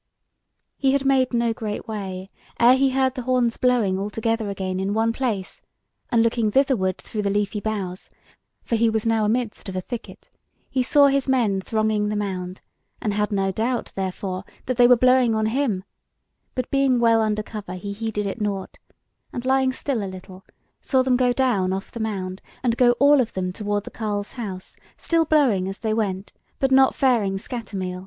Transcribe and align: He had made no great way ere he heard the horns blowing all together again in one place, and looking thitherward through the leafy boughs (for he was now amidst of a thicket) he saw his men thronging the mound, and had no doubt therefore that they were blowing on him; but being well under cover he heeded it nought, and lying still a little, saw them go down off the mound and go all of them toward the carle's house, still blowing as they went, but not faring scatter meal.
He 0.77 0.93
had 0.93 1.05
made 1.05 1.31
no 1.31 1.53
great 1.53 1.87
way 1.87 2.27
ere 2.59 2.75
he 2.75 2.89
heard 2.89 3.13
the 3.13 3.21
horns 3.21 3.57
blowing 3.57 3.99
all 3.99 4.09
together 4.09 4.49
again 4.49 4.79
in 4.79 4.95
one 4.95 5.13
place, 5.13 5.61
and 6.09 6.23
looking 6.23 6.49
thitherward 6.49 6.97
through 6.97 7.21
the 7.21 7.29
leafy 7.29 7.59
boughs 7.59 8.09
(for 8.63 8.75
he 8.75 8.89
was 8.89 9.05
now 9.05 9.25
amidst 9.25 9.69
of 9.69 9.75
a 9.75 9.79
thicket) 9.81 10.31
he 10.71 10.81
saw 10.81 11.05
his 11.05 11.29
men 11.29 11.61
thronging 11.61 12.09
the 12.09 12.15
mound, 12.15 12.63
and 12.99 13.13
had 13.13 13.31
no 13.31 13.51
doubt 13.51 13.91
therefore 13.93 14.43
that 14.65 14.75
they 14.75 14.87
were 14.87 14.95
blowing 14.97 15.35
on 15.35 15.45
him; 15.45 15.83
but 16.55 16.71
being 16.71 16.99
well 16.99 17.21
under 17.21 17.43
cover 17.43 17.75
he 17.75 17.93
heeded 17.93 18.25
it 18.25 18.41
nought, 18.41 18.79
and 19.31 19.45
lying 19.45 19.71
still 19.71 20.03
a 20.03 20.09
little, 20.09 20.43
saw 20.81 21.03
them 21.03 21.15
go 21.15 21.31
down 21.31 21.71
off 21.71 21.91
the 21.91 21.99
mound 21.99 22.41
and 22.63 22.75
go 22.75 22.93
all 22.93 23.21
of 23.21 23.33
them 23.33 23.53
toward 23.53 23.83
the 23.83 23.91
carle's 23.91 24.31
house, 24.31 24.75
still 24.97 25.25
blowing 25.25 25.67
as 25.67 25.77
they 25.77 25.93
went, 25.93 26.33
but 26.57 26.71
not 26.71 26.95
faring 26.95 27.37
scatter 27.37 27.77
meal. 27.77 27.99